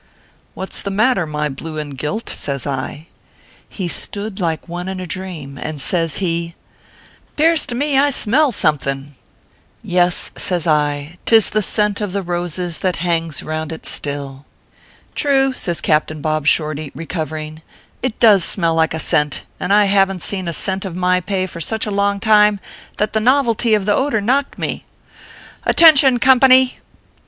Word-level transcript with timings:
"What 0.55 0.71
s 0.73 0.81
the 0.81 0.89
matter, 0.89 1.27
my 1.27 1.47
blue 1.47 1.77
and 1.77 1.95
gilt?" 1.95 2.27
says 2.29 2.65
I. 2.65 3.05
He 3.69 3.87
stood 3.87 4.39
like 4.39 4.67
one 4.67 4.87
in 4.89 4.99
a 4.99 5.05
dream, 5.05 5.59
and 5.61 5.79
says 5.79 6.17
he: 6.17 6.55
"Tears 7.37 7.67
to 7.67 7.75
me 7.75 7.99
I 7.99 8.09
smell 8.09 8.51
something/" 8.51 9.13
Yes," 9.83 10.31
says 10.35 10.65
I;" 10.65 11.19
tis 11.27 11.51
the 11.51 11.61
scent 11.61 12.01
of 12.01 12.13
the 12.13 12.23
roses 12.23 12.79
that 12.79 12.95
hangs 13.05 13.43
round 13.43 13.71
it 13.71 13.85
still/" 13.85 14.47
True/ 15.13 15.53
says 15.53 15.81
Captain 15.81 16.19
Bob 16.19 16.47
Shorty, 16.47 16.91
recovering, 16.95 17.61
"it 18.01 18.19
does 18.19 18.43
smell 18.43 18.73
like 18.73 18.95
a 18.95 18.99
cent; 18.99 19.43
and 19.59 19.71
I 19.71 19.85
haven 19.85 20.17
t 20.17 20.23
seen 20.23 20.47
a 20.47 20.51
cent 20.53 20.83
of 20.83 20.93
ORPHEUS 20.93 20.97
C. 20.97 20.97
KERR 20.97 21.21
PAPERS. 21.21 21.25
327 21.29 21.29
my 21.29 21.45
pay 21.45 21.45
for 21.45 21.61
such 21.61 21.85
a 21.85 21.91
long 21.95 22.19
time, 22.19 22.59
that 22.97 23.13
the 23.13 23.19
novelty 23.19 23.75
of 23.75 23.85
the 23.85 23.93
odor 23.93 24.19
knocked 24.21 24.57
me. 24.57 24.83
Attention, 25.63 26.17
company 26.17 26.79